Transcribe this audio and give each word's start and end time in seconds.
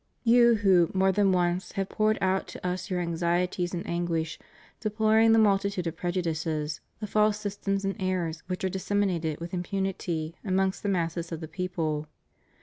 You 0.23 0.55
who, 0.55 0.89
more 0.95 1.11
than 1.11 1.31
once, 1.31 1.73
have 1.73 1.87
poured 1.89 2.17
out 2.21 2.47
to 2.47 2.65
Us 2.67 2.89
your 2.89 2.99
anxieties 2.99 3.71
and 3.71 3.85
anguish, 3.85 4.39
deploring 4.79 5.31
the 5.31 5.37
multitude 5.37 5.85
of 5.85 5.95
prejudices, 5.95 6.81
the 6.99 7.05
false 7.05 7.39
systems 7.39 7.85
and 7.85 7.95
errors 8.01 8.41
which 8.47 8.63
are 8.63 8.69
dis 8.69 8.83
seminated 8.83 9.39
with 9.39 9.53
impunity 9.53 10.33
amongst 10.43 10.81
the 10.81 10.89
masses 10.89 11.31
of 11.31 11.39
the 11.39 11.47
people. 11.47 12.07